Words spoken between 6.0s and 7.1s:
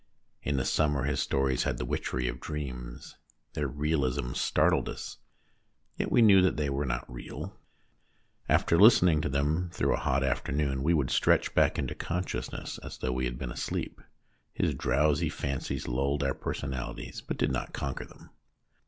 yet we knew that they were not